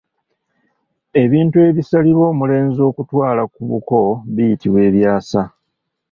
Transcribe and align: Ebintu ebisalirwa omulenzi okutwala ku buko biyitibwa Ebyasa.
Ebintu 1.23 1.57
ebisalirwa 1.69 2.25
omulenzi 2.33 2.81
okutwala 2.89 3.43
ku 3.53 3.61
buko 3.69 3.99
biyitibwa 4.35 4.79
Ebyasa. 4.89 5.41